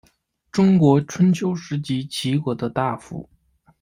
[0.51, 3.29] 中国春秋时期齐国的大夫。